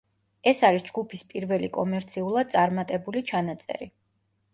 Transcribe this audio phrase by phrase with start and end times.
[0.51, 3.89] ეს არის ჯგუფის პირველი კომერციულად წარმატებული ჩანაწერი.